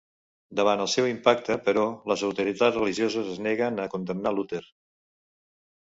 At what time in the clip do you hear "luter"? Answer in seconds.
4.39-4.65